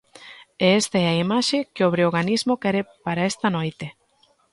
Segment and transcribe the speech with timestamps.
[0.63, 3.87] E esta é a imaxe que o breoganismo quere para esta noite.